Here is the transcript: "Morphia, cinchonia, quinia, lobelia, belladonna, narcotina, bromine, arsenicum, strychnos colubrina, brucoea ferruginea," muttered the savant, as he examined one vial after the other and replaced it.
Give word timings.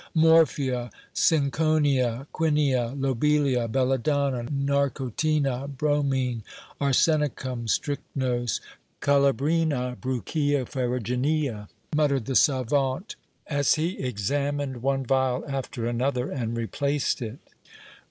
"Morphia, 0.15 0.89
cinchonia, 1.13 2.25
quinia, 2.33 2.99
lobelia, 2.99 3.67
belladonna, 3.67 4.45
narcotina, 4.45 5.67
bromine, 5.67 6.41
arsenicum, 6.81 7.67
strychnos 7.67 8.59
colubrina, 8.99 9.95
brucoea 10.01 10.65
ferruginea," 10.65 11.67
muttered 11.95 12.25
the 12.25 12.33
savant, 12.35 13.15
as 13.45 13.75
he 13.75 13.99
examined 13.99 14.81
one 14.81 15.05
vial 15.05 15.45
after 15.47 15.83
the 15.93 16.03
other 16.03 16.31
and 16.31 16.57
replaced 16.57 17.21
it. 17.21 17.37